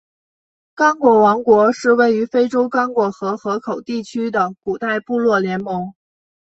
[0.73, 5.93] 刚果王国是位于非洲刚果河河口地区的古代部落联盟。